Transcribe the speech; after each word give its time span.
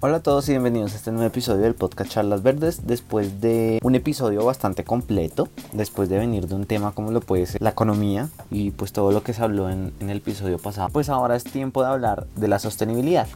Hola 0.00 0.18
a 0.18 0.22
todos 0.22 0.48
y 0.48 0.52
bienvenidos 0.52 0.92
a 0.92 0.96
este 0.96 1.10
nuevo 1.10 1.26
episodio 1.26 1.62
del 1.62 1.74
podcast 1.74 2.12
Charlas 2.12 2.44
Verdes. 2.44 2.86
Después 2.86 3.40
de 3.40 3.80
un 3.82 3.96
episodio 3.96 4.44
bastante 4.44 4.84
completo, 4.84 5.48
después 5.72 6.08
de 6.08 6.18
venir 6.18 6.46
de 6.46 6.54
un 6.54 6.66
tema 6.66 6.92
como 6.92 7.10
lo 7.10 7.20
puede 7.20 7.46
ser 7.46 7.60
la 7.60 7.70
economía 7.70 8.28
y 8.48 8.70
pues 8.70 8.92
todo 8.92 9.10
lo 9.10 9.24
que 9.24 9.32
se 9.32 9.42
habló 9.42 9.68
en, 9.68 9.92
el 9.98 10.18
episodio 10.18 10.58
pasado, 10.58 10.88
pues 10.90 11.08
ahora 11.08 11.34
es 11.34 11.42
tiempo 11.42 11.82
de 11.82 11.88
hablar 11.88 12.28
de 12.36 12.46
la 12.46 12.60
sostenibilidad. 12.60 13.26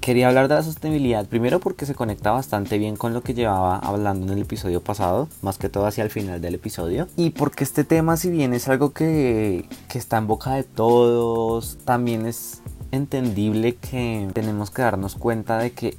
Quería 0.00 0.28
hablar 0.28 0.46
de 0.46 0.54
la 0.54 0.62
sostenibilidad 0.62 1.26
primero 1.26 1.58
porque 1.58 1.86
se 1.86 1.96
conecta 1.96 2.30
bastante 2.30 2.78
bien 2.78 2.94
con 2.94 3.12
lo 3.12 3.22
que 3.22 3.34
llevaba 3.34 3.76
hablando 3.76 4.26
en 4.26 4.34
el 4.34 4.42
episodio 4.42 4.80
pasado, 4.80 5.28
más 5.42 5.58
que 5.58 5.68
todo 5.68 5.86
hacia 5.86 6.04
el 6.04 6.10
final 6.10 6.40
del 6.40 6.54
episodio. 6.54 7.08
Y 7.16 7.30
porque 7.30 7.64
este 7.64 7.82
tema, 7.82 8.16
si 8.16 8.30
bien 8.30 8.54
es 8.54 8.68
algo 8.68 8.92
que, 8.92 9.68
que 9.88 9.98
está 9.98 10.18
en 10.18 10.28
boca 10.28 10.52
de 10.52 10.62
todos, 10.62 11.78
también 11.84 12.26
es 12.26 12.62
entendible 12.94 13.76
que 13.76 14.28
tenemos 14.32 14.70
que 14.70 14.82
darnos 14.82 15.14
cuenta 15.14 15.58
de 15.58 15.72
que 15.72 15.96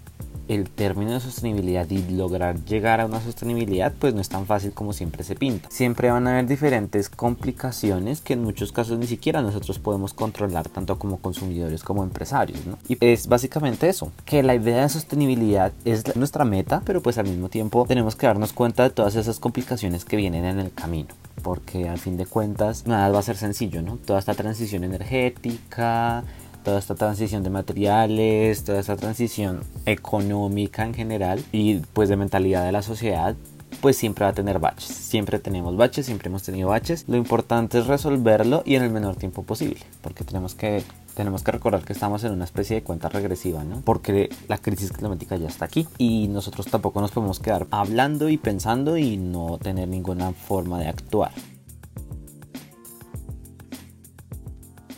el 0.47 0.69
término 0.69 1.13
de 1.13 1.19
sostenibilidad 1.19 1.89
y 1.89 2.07
lograr 2.09 2.63
llegar 2.65 3.01
a 3.01 3.05
una 3.05 3.21
sostenibilidad 3.21 3.93
pues 3.97 4.13
no 4.13 4.21
es 4.21 4.29
tan 4.29 4.45
fácil 4.45 4.71
como 4.71 4.93
siempre 4.93 5.23
se 5.23 5.35
pinta. 5.35 5.69
Siempre 5.71 6.11
van 6.11 6.27
a 6.27 6.31
haber 6.31 6.47
diferentes 6.47 7.09
complicaciones 7.09 8.21
que 8.21 8.33
en 8.33 8.43
muchos 8.43 8.71
casos 8.71 8.99
ni 8.99 9.07
siquiera 9.07 9.41
nosotros 9.41 9.79
podemos 9.79 10.13
controlar 10.13 10.69
tanto 10.69 10.99
como 10.99 11.17
consumidores 11.17 11.83
como 11.83 12.03
empresarios. 12.03 12.65
¿no? 12.65 12.77
Y 12.87 12.97
es 12.99 13.27
básicamente 13.27 13.89
eso, 13.89 14.11
que 14.25 14.43
la 14.43 14.55
idea 14.55 14.83
de 14.83 14.89
sostenibilidad 14.89 15.71
es 15.83 16.15
nuestra 16.15 16.45
meta, 16.45 16.81
pero 16.85 17.01
pues 17.01 17.17
al 17.17 17.27
mismo 17.27 17.49
tiempo 17.49 17.85
tenemos 17.87 18.15
que 18.15 18.27
darnos 18.27 18.53
cuenta 18.53 18.83
de 18.83 18.89
todas 18.91 19.15
esas 19.15 19.39
complicaciones 19.39 20.05
que 20.05 20.17
vienen 20.17 20.45
en 20.45 20.59
el 20.59 20.71
camino 20.71 21.09
porque 21.43 21.87
al 21.87 21.99
fin 21.99 22.17
de 22.17 22.25
cuentas 22.25 22.87
nada 22.87 23.07
va 23.09 23.19
a 23.19 23.21
ser 23.21 23.37
sencillo, 23.37 23.83
¿no? 23.83 23.97
Toda 23.97 24.17
esta 24.17 24.33
transición 24.33 24.83
energética, 24.83 26.23
toda 26.65 26.79
esta 26.79 26.95
transición 26.95 27.43
de 27.43 27.49
materiales, 27.49 28.65
toda 28.65 28.79
esta 28.79 28.97
transición 28.97 29.61
económica 29.85 30.83
en 30.83 30.93
general 30.93 31.41
y 31.53 31.75
pues 31.93 32.09
de 32.09 32.17
mentalidad 32.17 32.65
de 32.65 32.73
la 32.73 32.81
sociedad, 32.81 33.35
pues 33.81 33.95
siempre 33.97 34.25
va 34.25 34.31
a 34.31 34.33
tener 34.33 34.59
baches. 34.59 34.89
Siempre 34.89 35.39
tenemos 35.39 35.77
baches, 35.77 36.07
siempre 36.07 36.29
hemos 36.29 36.43
tenido 36.43 36.69
baches. 36.69 37.05
Lo 37.07 37.17
importante 37.17 37.77
es 37.79 37.87
resolverlo 37.87 38.63
y 38.65 38.75
en 38.75 38.83
el 38.83 38.89
menor 38.89 39.15
tiempo 39.15 39.43
posible, 39.43 39.79
porque 40.01 40.23
tenemos 40.23 40.55
que 40.55 40.83
tenemos 41.13 41.43
que 41.43 41.51
recordar 41.51 41.85
que 41.85 41.93
estamos 41.93 42.25
en 42.25 42.33
una 42.33 42.43
especie 42.43 42.75
de 42.75 42.83
cuenta 42.83 43.07
regresiva, 43.07 43.63
¿no? 43.63 43.81
Porque 43.85 44.29
la 44.49 44.57
crisis 44.57 44.91
climática 44.91 45.37
ya 45.37 45.47
está 45.47 45.63
aquí 45.63 45.87
y 45.97 46.27
nosotros 46.27 46.65
tampoco 46.65 46.99
nos 46.99 47.11
podemos 47.11 47.39
quedar 47.39 47.67
hablando 47.71 48.27
y 48.27 48.37
pensando 48.37 48.97
y 48.97 49.15
no 49.15 49.57
tener 49.57 49.87
ninguna 49.87 50.33
forma 50.33 50.77
de 50.79 50.89
actuar. 50.89 51.31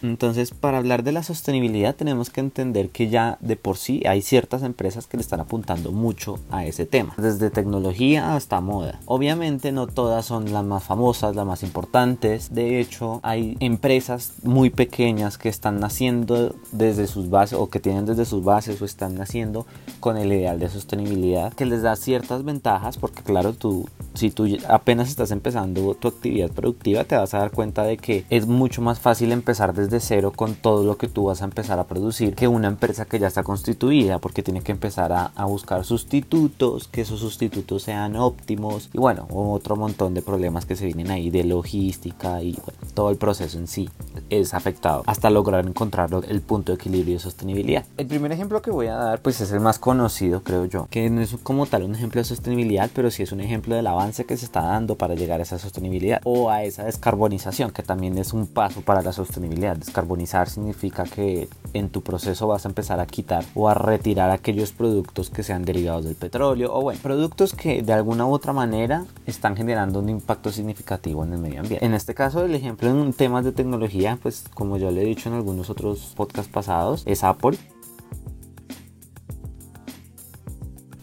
Entonces, 0.02 0.52
para 0.52 0.78
hablar 0.78 1.03
de 1.03 1.12
la 1.12 1.23
sostenibilidad 1.23 1.95
tenemos 1.95 2.30
que 2.30 2.42
entender 2.42 2.90
que 2.90 3.09
ya 3.09 3.38
de 3.42 3.56
por 3.56 3.78
sí 3.78 4.03
hay 4.06 4.22
ciertas 4.22 4.64
empresas 4.64 5.08
que 5.08 5.17
le 5.17 5.22
están 5.22 5.40
apuntando 5.40 5.92
mucho 5.92 6.40
a 6.50 6.66
ese 6.66 6.86
tema, 6.86 7.14
desde 7.17 7.50
tecnología 7.50 8.36
hasta 8.36 8.62
moda. 8.62 9.00
Obviamente 9.06 9.72
no 9.72 9.88
todas 9.88 10.25
son 10.25 10.52
las 10.52 10.64
más 10.64 10.84
famosas, 10.84 11.36
las 11.36 11.45
más 11.45 11.64
importantes. 11.64 12.53
De 12.53 12.80
hecho, 12.80 13.20
hay 13.23 13.58
empresas 13.59 14.34
muy 14.44 14.70
pequeñas 14.70 15.38
que 15.38 15.50
están 15.50 15.80
naciendo 15.80 16.56
desde 16.72 17.08
sus 17.08 17.30
bases 17.30 17.58
o 17.58 17.70
que 17.70 17.80
tienen 17.80 18.06
desde 18.06 18.25
sus 18.25 18.44
bases 18.44 18.81
o 18.81 18.86
están 18.86 19.16
naciendo 19.16 19.66
con 20.00 20.18
el 20.18 20.31
ideal 20.31 20.59
de 20.59 20.70
sostenibilidad 20.70 21.53
que 21.53 21.66
les 21.66 21.81
da 21.81 21.95
ciertas 21.95 22.44
ventajas 22.44 22.98
porque 22.98 23.23
claro, 23.23 23.53
tú 23.53 23.88
si 24.14 24.31
tú 24.31 24.48
apenas 24.68 25.09
estás 25.09 25.31
empezando 25.31 25.94
tu 25.94 26.08
actividad 26.08 26.50
productiva 26.52 27.03
te 27.03 27.16
vas 27.16 27.34
a 27.34 27.40
dar 27.40 27.52
cuenta 27.52 27.84
de 27.84 27.97
que 27.97 28.25
es 28.29 28.47
mucho 28.47 28.81
más 28.81 29.00
fácil 29.00 29.31
empezar 29.31 29.74
desde 29.74 29.87
de 29.90 30.00
cero 30.00 30.31
con 30.36 30.56
todo 30.56 30.84
lo 30.84 30.98
que 30.98 31.08
tú 31.08 31.25
vas 31.25 31.42
a 31.42 31.46
empezar 31.46 31.80
a 31.80 31.86
producir 31.86 32.36
que 32.36 32.48
una 32.48 32.68
empresa 32.68 33.06
que 33.06 33.20
ya 33.20 33.28
está 33.28 33.44
constituida 33.44 34.20
porque 34.20 34.44
tiene 34.44 34.62
que 34.62 34.72
empezar 34.72 35.12
a, 35.12 35.31
a 35.36 35.46
buscar 35.46 35.84
sustitutos, 35.86 36.88
que 36.88 37.02
esos 37.02 37.20
sustitutos 37.20 37.84
sean 37.84 38.16
óptimos 38.16 38.90
y 38.94 38.97
bueno, 38.97 39.28
otro 39.30 39.76
montón 39.76 40.14
de 40.14 40.22
problemas 40.22 40.66
que 40.66 40.76
se 40.76 40.86
vienen 40.86 41.12
ahí 41.12 41.30
de 41.30 41.44
logística 41.44 42.42
y 42.42 42.58
todo 42.94 43.09
el 43.09 43.18
proceso 43.18 43.58
en 43.58 43.68
sí 43.68 43.90
es 44.30 44.53
afectado 44.53 45.03
hasta 45.06 45.30
lograr 45.30 45.66
encontrar 45.66 46.09
el 46.28 46.42
punto 46.42 46.72
de 46.72 46.76
equilibrio 46.76 47.16
y 47.16 47.20
sostenibilidad. 47.20 47.86
El 47.97 48.08
primer 48.08 48.31
ejemplo 48.31 48.62
que 48.62 48.72
voy 48.72 48.88
a 48.88 48.96
dar 48.96 49.22
pues 49.22 49.42
es 49.42 49.52
el 49.52 49.59
más 49.59 49.80
conocido 49.80 50.44
creo 50.44 50.66
yo, 50.66 50.88
que 50.90 51.09
no 51.09 51.22
es 51.22 51.36
como 51.44 51.66
tal 51.66 51.84
un 51.84 51.96
ejemplo 51.96 52.20
de 52.20 52.26
sostenibilidad, 52.26 52.90
pero 52.94 53.12
sí 53.12 53.24
es 53.24 53.31
un 53.31 53.42
ejemplo 53.42 53.76
del 53.76 53.88
avance 53.88 54.26
que 54.26 54.38
se 54.38 54.46
está 54.46 54.62
dando 54.62 54.96
para 54.96 55.16
llegar 55.16 55.40
a 55.40 55.44
esa 55.44 55.59
sostenibilidad 55.59 56.22
o 56.24 56.50
a 56.50 56.64
esa 56.64 56.84
descarbonización 56.84 57.72
que 57.72 57.84
también 57.84 58.18
es 58.18 58.34
un 58.34 58.47
paso 58.47 58.81
para 58.81 59.02
la 59.02 59.14
sostenibilidad 59.14 59.77
Descarbonizar 59.80 60.50
significa 60.50 61.04
que 61.04 61.48
en 61.74 61.90
tu 61.90 62.02
proceso 62.02 62.48
vas 62.48 62.66
a 62.66 62.70
empezar 62.70 63.00
a 63.00 63.06
quitar 63.06 63.46
o 63.56 63.70
a 63.70 63.74
retirar 63.74 64.30
aquellos 64.32 64.72
productos 64.72 65.30
que 65.30 65.44
sean 65.44 65.66
derivados 65.66 66.06
del 66.06 66.16
petróleo 66.16 66.74
o 66.74 66.82
bueno, 66.82 67.00
productos 67.02 67.54
que 67.54 67.82
de 67.82 67.94
alguna 67.94 68.26
u 68.26 68.34
otra 68.34 68.54
manera 68.54 69.06
están 69.26 69.56
generando 69.56 70.00
un 70.00 70.10
impacto 70.10 70.52
significativo 70.52 71.24
en 71.24 71.34
el 71.34 71.40
medio 71.40 71.62
ambiente. 71.62 71.86
En 71.86 71.94
este 71.94 72.14
caso, 72.14 72.44
el 72.44 72.56
ejemplo 72.56 72.90
en 72.90 73.14
temas 73.14 73.46
de 73.46 73.52
tecnología, 73.52 74.18
pues 74.22 74.46
como 74.54 74.78
ya 74.78 74.92
le 74.92 75.02
he 75.02 75.06
dicho 75.06 75.30
en 75.30 75.36
algunos 75.36 75.70
otros 75.70 76.14
podcasts 76.16 76.52
pasados, 76.52 77.04
es 77.06 77.24
Apple 77.24 77.58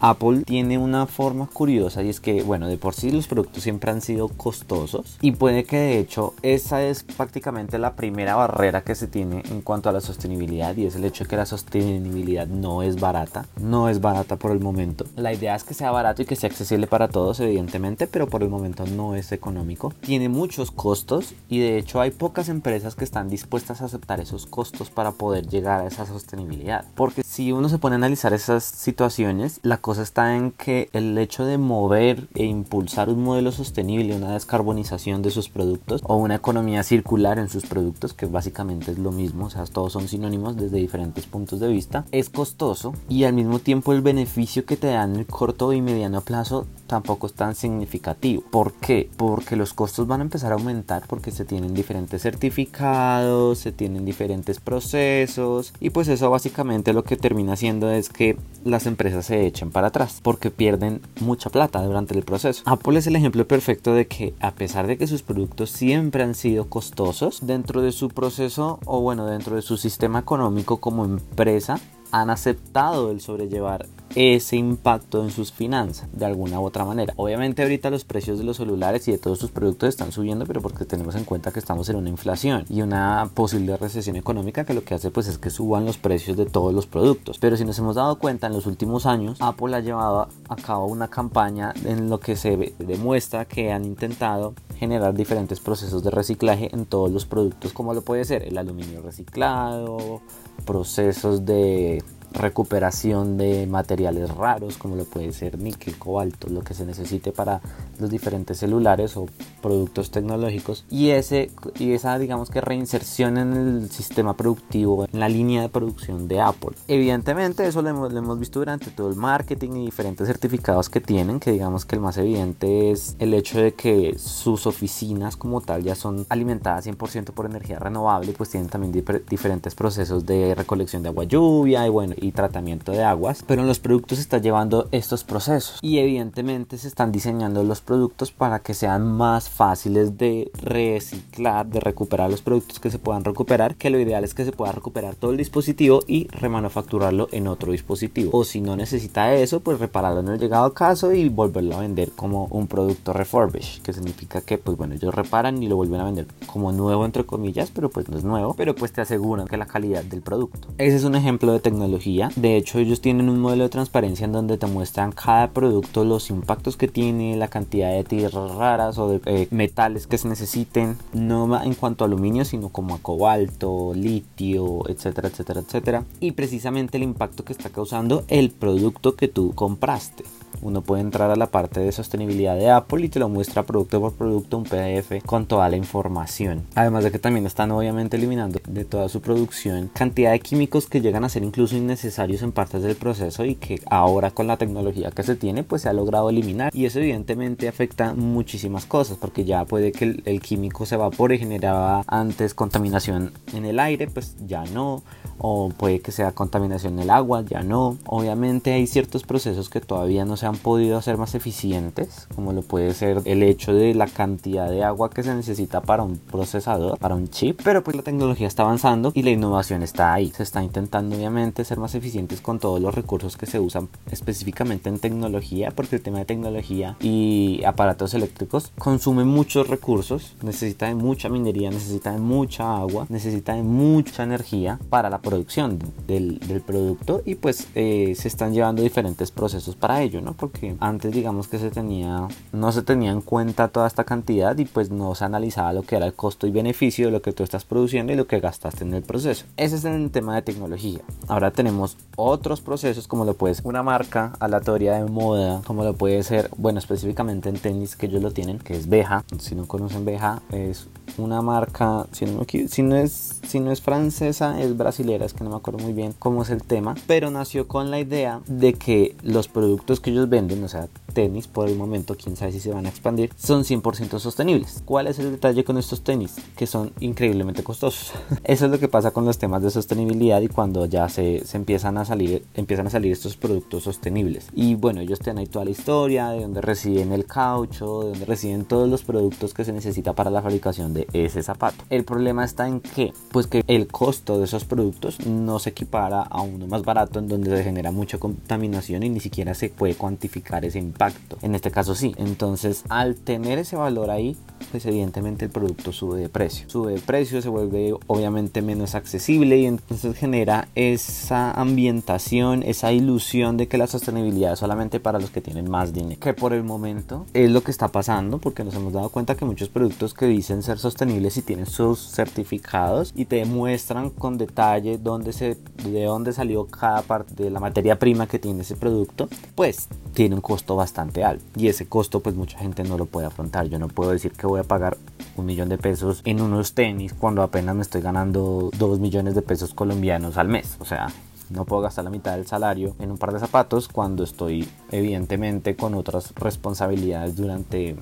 Apple 0.09 0.43
tiene 0.45 0.77
una 0.77 1.07
forma 1.07 1.47
curiosa 1.51 2.03
y 2.03 2.09
es 2.09 2.19
que, 2.19 2.43
bueno, 2.43 2.67
de 2.67 2.77
por 2.77 2.93
sí 2.93 3.09
los 3.09 3.25
productos 3.25 3.63
siempre 3.63 3.89
han 3.89 4.01
sido 4.01 4.27
costosos 4.27 5.17
y 5.19 5.31
puede 5.31 5.63
que 5.63 5.77
de 5.77 5.97
hecho 5.97 6.35
esa 6.43 6.83
es 6.83 7.01
prácticamente 7.01 7.79
la 7.79 7.95
primera 7.95 8.35
barrera 8.35 8.83
que 8.83 8.93
se 8.93 9.07
tiene 9.07 9.41
en 9.49 9.61
cuanto 9.61 9.89
a 9.89 9.91
la 9.91 10.01
sostenibilidad 10.01 10.77
y 10.77 10.85
es 10.85 10.95
el 10.95 11.05
hecho 11.05 11.23
de 11.23 11.29
que 11.31 11.37
la 11.37 11.47
sostenibilidad 11.47 12.45
no 12.45 12.83
es 12.83 12.99
barata, 12.99 13.47
no 13.59 13.89
es 13.89 13.99
barata 13.99 14.35
por 14.35 14.51
el 14.51 14.59
momento. 14.59 15.05
La 15.15 15.33
idea 15.33 15.55
es 15.55 15.63
que 15.63 15.73
sea 15.73 15.89
barato 15.89 16.21
y 16.21 16.25
que 16.25 16.35
sea 16.35 16.51
accesible 16.51 16.85
para 16.85 17.07
todos, 17.07 17.39
evidentemente, 17.39 18.05
pero 18.05 18.27
por 18.27 18.43
el 18.43 18.49
momento 18.49 18.85
no 18.85 19.15
es 19.15 19.31
económico. 19.31 19.91
Tiene 20.01 20.29
muchos 20.29 20.69
costos 20.69 21.33
y 21.49 21.57
de 21.57 21.79
hecho 21.79 21.99
hay 21.99 22.11
pocas 22.11 22.49
empresas 22.49 22.93
que 22.93 23.05
están 23.05 23.27
dispuestas 23.27 23.81
a 23.81 23.85
aceptar 23.85 24.19
esos 24.19 24.45
costos 24.45 24.91
para 24.91 25.13
poder 25.13 25.47
llegar 25.47 25.81
a 25.81 25.87
esa 25.87 26.05
sostenibilidad. 26.05 26.85
Porque 26.93 27.23
si 27.23 27.51
uno 27.51 27.69
se 27.69 27.79
pone 27.79 27.95
a 27.95 27.97
analizar 27.97 28.33
esas 28.33 28.63
situaciones, 28.63 29.59
la 29.63 29.77
cosa 29.77 29.94
está 30.01 30.35
en 30.35 30.51
que 30.51 30.89
el 30.93 31.17
hecho 31.17 31.45
de 31.45 31.57
mover 31.57 32.27
e 32.35 32.45
impulsar 32.45 33.09
un 33.09 33.23
modelo 33.23 33.51
sostenible, 33.51 34.15
una 34.15 34.33
descarbonización 34.33 35.21
de 35.21 35.31
sus 35.31 35.49
productos 35.49 36.01
o 36.05 36.15
una 36.15 36.35
economía 36.35 36.83
circular 36.83 37.39
en 37.39 37.49
sus 37.49 37.65
productos, 37.65 38.13
que 38.13 38.25
básicamente 38.25 38.91
es 38.91 38.99
lo 38.99 39.11
mismo, 39.11 39.45
o 39.45 39.49
sea, 39.49 39.65
todos 39.65 39.93
son 39.93 40.07
sinónimos 40.07 40.55
desde 40.55 40.77
diferentes 40.77 41.25
puntos 41.25 41.59
de 41.59 41.67
vista, 41.67 42.05
es 42.11 42.29
costoso 42.29 42.93
y 43.09 43.23
al 43.23 43.33
mismo 43.33 43.59
tiempo 43.59 43.93
el 43.93 44.01
beneficio 44.01 44.65
que 44.65 44.77
te 44.77 44.87
da 44.87 45.03
en 45.03 45.15
el 45.15 45.25
corto 45.25 45.73
y 45.73 45.81
mediano 45.81 46.21
plazo 46.21 46.65
tampoco 46.87 47.27
es 47.27 47.33
tan 47.33 47.55
significativo. 47.55 48.43
¿Por 48.49 48.73
qué? 48.73 49.09
Porque 49.17 49.55
los 49.55 49.73
costos 49.73 50.07
van 50.07 50.21
a 50.21 50.23
empezar 50.23 50.51
a 50.51 50.55
aumentar 50.55 51.03
porque 51.07 51.31
se 51.31 51.45
tienen 51.45 51.73
diferentes 51.73 52.21
certificados, 52.21 53.59
se 53.59 53.71
tienen 53.71 54.05
diferentes 54.05 54.59
procesos 54.59 55.73
y 55.79 55.89
pues 55.89 56.07
eso 56.07 56.29
básicamente 56.29 56.93
lo 56.93 57.03
que 57.03 57.17
termina 57.17 57.53
haciendo 57.53 57.89
es 57.89 58.09
que 58.09 58.37
las 58.63 58.85
empresas 58.85 59.25
se 59.25 59.45
echen 59.45 59.71
para 59.71 59.87
atrás 59.87 60.19
porque 60.21 60.51
pierden 60.51 61.01
mucha 61.21 61.49
plata 61.49 61.81
durante 61.83 62.15
el 62.15 62.23
proceso. 62.23 62.63
Apple 62.65 62.99
es 62.99 63.07
el 63.07 63.15
ejemplo 63.15 63.47
perfecto 63.47 63.93
de 63.93 64.07
que 64.07 64.33
a 64.39 64.51
pesar 64.51 64.87
de 64.87 64.97
que 64.97 65.07
sus 65.07 65.21
productos 65.21 65.71
siempre 65.71 66.23
han 66.23 66.35
sido 66.35 66.69
costosos, 66.69 67.39
dentro 67.45 67.81
de 67.81 67.91
su 67.91 68.09
proceso 68.09 68.79
o 68.85 69.01
bueno, 69.01 69.25
dentro 69.25 69.55
de 69.55 69.61
su 69.61 69.77
sistema 69.77 70.19
económico 70.19 70.77
como 70.77 71.05
empresa, 71.05 71.79
han 72.11 72.29
aceptado 72.29 73.11
el 73.11 73.21
sobrellevar 73.21 73.87
ese 74.15 74.55
impacto 74.55 75.23
en 75.23 75.31
sus 75.31 75.51
finanzas 75.51 76.07
de 76.13 76.25
alguna 76.25 76.59
u 76.59 76.65
otra 76.65 76.85
manera. 76.85 77.13
Obviamente 77.17 77.63
ahorita 77.63 77.89
los 77.89 78.03
precios 78.03 78.37
de 78.37 78.45
los 78.45 78.57
celulares 78.57 79.07
y 79.07 79.11
de 79.11 79.17
todos 79.17 79.39
sus 79.39 79.51
productos 79.51 79.89
están 79.89 80.11
subiendo, 80.11 80.45
pero 80.45 80.61
porque 80.61 80.85
tenemos 80.85 81.15
en 81.15 81.25
cuenta 81.25 81.51
que 81.51 81.59
estamos 81.59 81.89
en 81.89 81.97
una 81.97 82.09
inflación 82.09 82.65
y 82.69 82.81
una 82.81 83.29
posible 83.33 83.77
recesión 83.77 84.15
económica 84.15 84.65
que 84.65 84.73
lo 84.73 84.83
que 84.83 84.95
hace 84.95 85.11
pues 85.11 85.27
es 85.27 85.37
que 85.37 85.49
suban 85.49 85.85
los 85.85 85.97
precios 85.97 86.37
de 86.37 86.45
todos 86.45 86.73
los 86.73 86.87
productos. 86.87 87.37
Pero 87.39 87.57
si 87.57 87.65
nos 87.65 87.77
hemos 87.79 87.95
dado 87.95 88.17
cuenta 88.17 88.47
en 88.47 88.53
los 88.53 88.65
últimos 88.65 89.05
años, 89.05 89.37
Apple 89.41 89.75
ha 89.75 89.79
llevado 89.79 90.29
a 90.49 90.55
cabo 90.55 90.87
una 90.87 91.09
campaña 91.09 91.73
en 91.83 92.09
lo 92.09 92.19
que 92.19 92.35
se 92.35 92.73
demuestra 92.79 93.45
que 93.45 93.71
han 93.71 93.85
intentado 93.85 94.53
generar 94.77 95.13
diferentes 95.13 95.59
procesos 95.59 96.03
de 96.03 96.11
reciclaje 96.11 96.69
en 96.73 96.85
todos 96.85 97.11
los 97.11 97.25
productos 97.25 97.73
como 97.73 97.93
lo 97.93 98.01
puede 98.01 98.25
ser 98.25 98.43
el 98.43 98.57
aluminio 98.57 99.01
reciclado, 99.01 100.21
procesos 100.65 101.45
de 101.45 102.03
recuperación 102.35 103.37
de 103.37 103.65
materiales 103.67 104.29
raros 104.35 104.77
como 104.77 104.95
lo 104.95 105.05
puede 105.05 105.31
ser 105.31 105.57
níquel, 105.57 105.97
cobalto, 105.97 106.49
lo 106.49 106.61
que 106.61 106.73
se 106.73 106.85
necesite 106.85 107.31
para 107.31 107.61
los 107.99 108.09
diferentes 108.09 108.57
celulares 108.59 109.17
o 109.17 109.27
productos 109.61 110.11
tecnológicos 110.11 110.85
y, 110.89 111.09
ese, 111.09 111.51
y 111.79 111.93
esa 111.93 112.19
digamos 112.19 112.49
que 112.49 112.61
reinserción 112.61 113.37
en 113.37 113.53
el 113.53 113.89
sistema 113.89 114.35
productivo, 114.35 115.07
en 115.11 115.19
la 115.19 115.29
línea 115.29 115.61
de 115.61 115.69
producción 115.69 116.27
de 116.27 116.41
Apple. 116.41 116.75
Evidentemente 116.87 117.65
eso 117.65 117.81
lo 117.81 117.89
hemos, 117.89 118.11
lo 118.11 118.19
hemos 118.19 118.39
visto 118.39 118.59
durante 118.59 118.91
todo 118.91 119.09
el 119.09 119.15
marketing 119.15 119.71
y 119.77 119.85
diferentes 119.85 120.27
certificados 120.27 120.89
que 120.89 121.01
tienen, 121.01 121.39
que 121.39 121.51
digamos 121.51 121.85
que 121.85 121.95
el 121.95 122.01
más 122.01 122.17
evidente 122.17 122.91
es 122.91 123.15
el 123.19 123.33
hecho 123.33 123.59
de 123.59 123.73
que 123.73 124.17
sus 124.17 124.67
oficinas 124.67 125.37
como 125.37 125.61
tal 125.61 125.83
ya 125.83 125.95
son 125.95 126.25
alimentadas 126.29 126.87
100% 126.87 127.31
por 127.31 127.45
energía 127.45 127.79
renovable, 127.79 128.33
pues 128.33 128.49
tienen 128.49 128.69
también 128.69 129.05
diferentes 129.29 129.75
procesos 129.75 130.25
de 130.25 130.55
recolección 130.55 131.03
de 131.03 131.09
agua 131.09 131.23
lluvia 131.23 131.85
y 131.85 131.89
bueno, 131.89 132.15
tratamiento 132.31 132.91
de 132.91 133.03
aguas, 133.03 133.43
pero 133.45 133.61
en 133.61 133.67
los 133.67 133.79
productos 133.79 134.17
se 134.17 134.21
está 134.23 134.37
llevando 134.37 134.87
estos 134.91 135.23
procesos 135.23 135.79
y 135.81 135.99
evidentemente 135.99 136.77
se 136.77 136.87
están 136.87 137.11
diseñando 137.11 137.63
los 137.63 137.81
productos 137.81 138.31
para 138.31 138.59
que 138.59 138.73
sean 138.73 139.11
más 139.11 139.49
fáciles 139.49 140.17
de 140.17 140.51
reciclar, 140.61 141.67
de 141.67 141.79
recuperar 141.79 142.29
los 142.29 142.41
productos 142.41 142.79
que 142.79 142.91
se 142.91 142.99
puedan 142.99 143.23
recuperar, 143.23 143.75
que 143.75 143.89
lo 143.89 143.99
ideal 143.99 144.23
es 144.23 144.33
que 144.33 144.45
se 144.45 144.51
pueda 144.51 144.71
recuperar 144.71 145.15
todo 145.15 145.31
el 145.31 145.37
dispositivo 145.37 146.01
y 146.07 146.27
remanufacturarlo 146.27 147.27
en 147.31 147.47
otro 147.47 147.71
dispositivo. 147.71 148.31
O 148.33 148.43
si 148.43 148.61
no 148.61 148.75
necesita 148.75 149.33
eso, 149.35 149.59
pues 149.59 149.79
repararlo 149.79 150.21
en 150.21 150.29
el 150.29 150.39
llegado 150.39 150.73
caso 150.73 151.13
y 151.13 151.29
volverlo 151.29 151.77
a 151.77 151.81
vender 151.81 152.11
como 152.11 152.45
un 152.51 152.67
producto 152.67 153.13
refurbished, 153.13 153.81
que 153.81 153.93
significa 153.93 154.41
que 154.41 154.57
pues 154.57 154.77
bueno, 154.77 154.95
ellos 154.95 155.13
reparan 155.13 155.61
y 155.61 155.67
lo 155.67 155.75
vuelven 155.75 156.01
a 156.01 156.05
vender 156.05 156.27
como 156.45 156.71
nuevo 156.71 157.05
entre 157.05 157.25
comillas, 157.25 157.71
pero 157.71 157.89
pues 157.89 158.09
no 158.09 158.17
es 158.17 158.23
nuevo, 158.23 158.53
pero 158.55 158.75
pues 158.75 158.91
te 158.91 159.01
aseguran 159.01 159.47
que 159.47 159.57
la 159.57 159.65
calidad 159.65 160.03
del 160.03 160.21
producto. 160.21 160.67
Ese 160.77 160.95
es 160.95 161.03
un 161.03 161.15
ejemplo 161.15 161.51
de 161.51 161.59
tecnología. 161.59 162.14
De 162.35 162.57
hecho, 162.57 162.79
ellos 162.79 163.01
tienen 163.01 163.29
un 163.29 163.39
modelo 163.39 163.63
de 163.63 163.69
transparencia 163.69 164.25
en 164.25 164.31
donde 164.31 164.57
te 164.57 164.67
muestran 164.67 165.11
cada 165.11 165.51
producto, 165.51 166.03
los 166.03 166.29
impactos 166.29 166.77
que 166.77 166.87
tiene, 166.87 167.35
la 167.35 167.47
cantidad 167.47 167.91
de 167.91 168.03
tierras 168.03 168.55
raras 168.55 168.97
o 168.97 169.09
de 169.09 169.21
eh, 169.25 169.47
metales 169.51 170.07
que 170.07 170.17
se 170.17 170.27
necesiten, 170.27 170.97
no 171.13 171.61
en 171.61 171.73
cuanto 171.73 172.03
a 172.03 172.07
aluminio, 172.07 172.45
sino 172.45 172.69
como 172.69 172.95
a 172.95 172.99
cobalto, 172.99 173.93
litio, 173.93 174.87
etcétera, 174.87 175.27
etcétera, 175.29 175.61
etcétera. 175.61 176.03
Y 176.19 176.31
precisamente 176.31 176.97
el 176.97 177.03
impacto 177.03 177.43
que 177.43 177.53
está 177.53 177.69
causando 177.69 178.23
el 178.27 178.51
producto 178.51 179.15
que 179.15 179.27
tú 179.27 179.53
compraste. 179.53 180.23
Uno 180.61 180.81
puede 180.81 181.01
entrar 181.01 181.31
a 181.31 181.35
la 181.35 181.47
parte 181.47 181.79
de 181.79 181.91
sostenibilidad 181.91 182.55
de 182.55 182.69
Apple 182.69 183.05
y 183.05 183.09
te 183.09 183.19
lo 183.19 183.29
muestra 183.29 183.63
producto 183.63 183.99
por 183.99 184.13
producto 184.13 184.57
un 184.57 184.63
PDF 184.63 185.23
con 185.25 185.45
toda 185.45 185.69
la 185.69 185.77
información. 185.77 186.63
Además 186.75 187.03
de 187.03 187.11
que 187.11 187.19
también 187.19 187.45
están 187.45 187.71
obviamente 187.71 188.17
eliminando 188.17 188.59
de 188.67 188.85
toda 188.85 189.09
su 189.09 189.21
producción 189.21 189.89
cantidad 189.93 190.31
de 190.31 190.39
químicos 190.39 190.87
que 190.87 191.01
llegan 191.01 191.23
a 191.23 191.29
ser 191.29 191.43
incluso 191.43 191.75
innecesarios 191.75 192.41
en 192.41 192.51
partes 192.51 192.83
del 192.83 192.95
proceso 192.95 193.45
y 193.45 193.55
que 193.55 193.79
ahora 193.89 194.31
con 194.31 194.47
la 194.47 194.57
tecnología 194.57 195.11
que 195.11 195.23
se 195.23 195.35
tiene 195.35 195.63
pues 195.63 195.83
se 195.83 195.89
ha 195.89 195.93
logrado 195.93 196.29
eliminar 196.29 196.75
y 196.75 196.85
eso 196.85 196.99
evidentemente 196.99 197.67
afecta 197.67 198.13
muchísimas 198.13 198.85
cosas 198.85 199.17
porque 199.17 199.45
ya 199.45 199.65
puede 199.65 199.91
que 199.91 200.05
el, 200.05 200.23
el 200.25 200.41
químico 200.41 200.85
se 200.85 200.95
evapore 200.95 201.37
generaba 201.37 202.03
antes 202.07 202.53
contaminación 202.53 203.33
en 203.53 203.65
el 203.65 203.79
aire 203.79 204.07
pues 204.07 204.35
ya 204.45 204.63
no 204.65 205.03
o 205.37 205.69
puede 205.69 205.99
que 205.99 206.11
sea 206.11 206.31
contaminación 206.31 206.93
en 206.93 206.99
el 206.99 207.09
agua, 207.09 207.41
ya 207.41 207.61
no. 207.61 207.97
Obviamente 208.05 208.73
hay 208.73 208.87
ciertos 208.87 209.23
procesos 209.23 209.69
que 209.69 209.81
todavía 209.81 210.25
no 210.25 210.37
se 210.37 210.44
han 210.45 210.57
podido 210.57 210.97
hacer 210.97 211.17
más 211.17 211.35
eficientes, 211.35 212.27
como 212.35 212.53
lo 212.53 212.61
puede 212.61 212.93
ser 212.93 213.21
el 213.25 213.43
hecho 213.43 213.73
de 213.73 213.93
la 213.93 214.07
cantidad 214.07 214.69
de 214.69 214.83
agua 214.83 215.09
que 215.09 215.23
se 215.23 215.33
necesita 215.33 215.81
para 215.81 216.03
un 216.03 216.17
procesador, 216.17 216.97
para 216.97 217.15
un 217.15 217.29
chip, 217.29 217.61
pero 217.63 217.83
pues 217.83 217.95
la 217.95 218.03
tecnología 218.03 218.47
está 218.47 218.63
avanzando 218.63 219.11
y 219.13 219.23
la 219.23 219.31
innovación 219.31 219.83
está 219.83 220.13
ahí. 220.13 220.31
Se 220.35 220.43
está 220.43 220.63
intentando 220.63 221.15
obviamente 221.15 221.65
ser 221.65 221.79
más 221.79 221.95
eficientes 221.95 222.41
con 222.41 222.59
todos 222.59 222.81
los 222.81 222.93
recursos 222.93 223.37
que 223.37 223.45
se 223.45 223.59
usan 223.59 223.89
específicamente 224.11 224.89
en 224.89 224.99
tecnología, 224.99 225.71
porque 225.71 225.97
el 225.97 226.01
tema 226.01 226.19
de 226.19 226.25
tecnología 226.25 226.95
y 226.99 227.63
aparatos 227.65 228.13
eléctricos 228.13 228.71
consume 228.77 229.23
muchos 229.23 229.67
recursos, 229.67 230.35
necesita 230.41 230.87
de 230.87 230.95
mucha 230.95 231.29
minería, 231.29 231.69
necesita 231.71 232.11
de 232.11 232.19
mucha 232.19 232.77
agua, 232.77 233.05
necesita 233.09 233.55
de 233.55 233.63
mucha 233.63 234.23
energía 234.23 234.79
para 234.89 235.09
la 235.09 235.19
producción 235.19 235.79
del, 236.07 236.39
del 236.39 236.61
producto 236.61 237.21
y 237.25 237.35
pues 237.35 237.67
eh, 237.75 238.13
se 238.15 238.27
están 238.27 238.53
llevando 238.53 238.81
diferentes 238.81 239.31
procesos 239.31 239.75
para 239.75 240.01
ello, 240.01 240.21
¿no? 240.21 240.33
Porque 240.37 240.75
antes 240.79 241.13
digamos 241.13 241.47
que 241.47 241.59
se 241.59 241.71
tenía, 241.71 242.27
no 242.51 242.71
se 242.71 242.81
tenía 242.81 243.11
en 243.11 243.21
cuenta 243.21 243.67
toda 243.67 243.87
esta 243.87 244.03
cantidad 244.03 244.57
y 244.57 244.65
pues 244.65 244.89
no 244.89 245.15
se 245.15 245.25
analizaba 245.25 245.73
lo 245.73 245.83
que 245.83 245.95
era 245.95 246.05
el 246.05 246.13
costo 246.13 246.47
y 246.47 246.51
beneficio 246.51 247.07
de 247.07 247.11
lo 247.11 247.21
que 247.21 247.33
tú 247.33 247.43
estás 247.43 247.65
produciendo 247.65 248.13
y 248.13 248.15
lo 248.15 248.27
que 248.27 248.39
gastaste 248.39 248.83
en 248.83 248.93
el 248.93 249.03
proceso. 249.03 249.45
Ese 249.57 249.75
es 249.75 249.85
el 249.85 250.11
tema 250.11 250.35
de 250.35 250.41
tecnología. 250.41 250.99
Ahora 251.27 251.51
tenemos 251.51 251.97
otros 252.15 252.61
procesos 252.61 253.07
como 253.07 253.25
lo 253.25 253.33
puede 253.33 253.55
ser 253.55 253.67
una 253.67 253.83
marca 253.83 254.33
aleatoria 254.39 254.95
de 254.95 255.05
moda, 255.05 255.61
como 255.65 255.83
lo 255.83 255.93
puede 255.93 256.23
ser, 256.23 256.49
bueno, 256.57 256.79
específicamente 256.79 257.49
en 257.49 257.57
tenis 257.57 257.95
que 257.95 258.07
ellos 258.07 258.21
lo 258.21 258.31
tienen, 258.31 258.59
que 258.59 258.75
es 258.75 258.87
Beja. 258.87 259.23
Si 259.39 259.55
no 259.55 259.67
conocen 259.67 260.05
Beja, 260.05 260.41
es 260.51 260.87
una 261.17 261.41
marca, 261.41 262.07
si 262.11 262.25
no, 262.25 262.45
si 262.67 262.81
no, 262.81 262.95
es, 262.95 263.39
si 263.47 263.59
no 263.59 263.71
es 263.71 263.81
francesa, 263.81 264.61
es 264.61 264.75
brasilera, 264.75 265.25
es 265.25 265.33
que 265.33 265.43
no 265.43 265.49
me 265.51 265.55
acuerdo 265.55 265.79
muy 265.79 265.93
bien 265.93 266.13
cómo 266.17 266.43
es 266.43 266.49
el 266.49 266.63
tema, 266.63 266.95
pero 267.07 267.31
nació 267.31 267.67
con 267.67 267.91
la 267.91 267.99
idea 267.99 268.41
de 268.47 268.73
que 268.73 269.15
los 269.23 269.47
productos 269.47 269.99
que 269.99 270.11
ellos 270.25 270.29
venden, 270.29 270.63
o 270.63 270.67
sea, 270.67 270.87
tenis 271.13 271.47
por 271.47 271.69
el 271.69 271.75
momento, 271.75 272.15
quién 272.15 272.35
sabe 272.35 272.51
si 272.51 272.59
se 272.59 272.71
van 272.71 272.85
a 272.85 272.89
expandir, 272.89 273.31
son 273.37 273.63
100% 273.63 274.19
sostenibles. 274.19 274.81
¿Cuál 274.85 275.07
es 275.07 275.19
el 275.19 275.31
detalle 275.31 275.63
con 275.63 275.77
estos 275.77 276.03
tenis? 276.03 276.35
Que 276.55 276.67
son 276.67 276.91
increíblemente 276.99 277.63
costosos. 277.63 278.11
Eso 278.43 278.65
es 278.65 278.71
lo 278.71 278.79
que 278.79 278.87
pasa 278.87 279.11
con 279.11 279.25
los 279.25 279.37
temas 279.37 279.63
de 279.63 279.71
sostenibilidad 279.71 280.41
y 280.41 280.47
cuando 280.47 280.85
ya 280.85 281.07
se, 281.09 281.45
se 281.45 281.57
empiezan 281.57 281.97
a 281.97 282.05
salir, 282.05 282.45
empiezan 282.53 282.87
a 282.87 282.89
salir 282.89 283.11
estos 283.11 283.37
productos 283.37 283.83
sostenibles. 283.83 284.47
Y 284.53 284.75
bueno, 284.75 285.01
ellos 285.01 285.19
tienen 285.19 285.39
ahí 285.39 285.47
toda 285.47 285.65
la 285.65 285.71
historia 285.71 286.29
de 286.29 286.41
dónde 286.41 286.61
reciben 286.61 287.11
el 287.11 287.25
caucho, 287.25 288.01
de 288.01 288.09
dónde 288.09 288.25
reciben 288.25 288.65
todos 288.65 288.89
los 288.89 289.03
productos 289.03 289.53
que 289.53 289.63
se 289.63 289.73
necesita 289.73 290.13
para 290.13 290.29
la 290.29 290.41
fabricación 290.41 290.93
de 290.93 291.07
ese 291.13 291.43
zapato. 291.43 291.83
El 291.89 292.03
problema 292.03 292.43
está 292.43 292.67
en 292.67 292.81
que, 292.81 293.13
pues 293.31 293.47
que 293.47 293.63
el 293.67 293.87
costo 293.87 294.37
de 294.37 294.45
esos 294.45 294.65
productos 294.65 295.25
no 295.25 295.59
se 295.59 295.69
equipara 295.69 296.21
a 296.21 296.41
uno 296.41 296.67
más 296.67 296.83
barato 296.83 297.19
en 297.19 297.27
donde 297.27 297.55
se 297.55 297.63
genera 297.63 297.91
mucha 297.91 298.17
contaminación 298.17 299.03
y 299.03 299.09
ni 299.09 299.19
siquiera 299.19 299.53
se 299.53 299.69
puede 299.69 299.95
cuantificar 299.95 300.14
ese 300.63 300.79
impacto. 300.79 301.37
En 301.41 301.55
este 301.55 301.71
caso 301.71 301.95
sí. 301.95 302.13
Entonces, 302.17 302.83
al 302.89 303.15
tener 303.15 303.59
ese 303.59 303.75
valor 303.75 304.09
ahí, 304.09 304.37
pues 304.71 304.85
evidentemente 304.85 305.45
el 305.45 305.51
producto 305.51 305.91
sube 305.91 306.19
de 306.19 306.29
precio. 306.29 306.69
Sube 306.69 306.93
de 306.93 306.99
precio, 306.99 307.41
se 307.41 307.49
vuelve 307.49 307.93
obviamente 308.07 308.61
menos 308.61 308.95
accesible 308.95 309.57
y 309.57 309.65
entonces 309.65 310.15
genera 310.17 310.67
esa 310.75 311.51
ambientación, 311.51 312.63
esa 312.63 312.91
ilusión 312.91 313.57
de 313.57 313.67
que 313.67 313.77
la 313.77 313.87
sostenibilidad 313.87 314.53
es 314.53 314.59
solamente 314.59 314.99
para 314.99 315.19
los 315.19 315.29
que 315.29 315.41
tienen 315.41 315.69
más 315.69 315.93
dinero. 315.93 316.19
Que 316.19 316.33
por 316.33 316.53
el 316.53 316.63
momento 316.63 317.25
es 317.33 317.49
lo 317.49 317.61
que 317.61 317.71
está 317.71 317.89
pasando 317.89 318.39
porque 318.39 318.63
nos 318.63 318.75
hemos 318.75 318.93
dado 318.93 319.09
cuenta 319.09 319.35
que 319.35 319.45
muchos 319.45 319.69
productos 319.69 320.13
que 320.13 320.25
dicen 320.25 320.63
ser 320.63 320.77
sostenibles 320.77 321.37
y 321.37 321.41
tienen 321.41 321.65
sus 321.65 322.11
certificados 322.11 323.13
y 323.15 323.25
te 323.25 323.37
demuestran 323.37 324.09
con 324.09 324.37
detalle 324.37 324.97
dónde 324.97 325.33
se, 325.33 325.57
de 325.83 326.03
dónde 326.03 326.33
salió 326.33 326.65
cada 326.65 327.01
parte 327.01 327.43
de 327.43 327.49
la 327.49 327.59
materia 327.59 327.97
prima 327.99 328.27
que 328.27 328.39
tiene 328.39 328.61
ese 328.61 328.75
producto, 328.75 329.29
pues 329.55 329.87
tiene 330.15 330.33
un 330.33 330.41
costo 330.41 330.75
bastante 330.75 331.23
alto 331.23 331.43
y 331.55 331.67
ese 331.67 331.87
costo 331.87 332.21
pues 332.21 332.35
mucha 332.35 332.57
gente 332.57 332.83
no 332.83 332.97
lo 332.97 333.05
puede 333.05 333.27
afrontar. 333.27 333.67
Yo 333.67 333.77
no 333.77 333.89
puedo 333.89 334.11
decir 334.11 334.31
que 334.31 334.47
voy 334.47 334.61
a 334.61 334.63
pagar 334.63 334.97
un 335.35 335.45
millón 335.45 335.69
de 335.69 335.77
pesos 335.77 336.21
en 336.25 336.41
unos 336.41 336.73
tenis 336.73 337.13
cuando 337.13 337.43
apenas 337.43 337.75
me 337.75 337.83
estoy 337.83 338.01
ganando 338.01 338.71
dos 338.77 338.99
millones 338.99 339.35
de 339.35 339.43
pesos 339.43 339.73
colombianos 339.73 340.37
al 340.37 340.47
mes. 340.47 340.77
O 340.79 340.85
sea, 340.85 341.07
no 341.49 341.65
puedo 341.65 341.83
gastar 341.83 342.05
la 342.05 342.09
mitad 342.09 342.35
del 342.35 342.47
salario 342.47 342.95
en 342.99 343.11
un 343.11 343.17
par 343.17 343.33
de 343.33 343.39
zapatos 343.39 343.87
cuando 343.87 344.23
estoy 344.23 344.67
evidentemente 344.89 345.75
con 345.75 345.93
otras 345.93 346.33
responsabilidades 346.35 347.35
durante 347.35 347.95